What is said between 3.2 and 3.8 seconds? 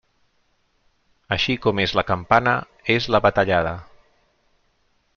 batallada.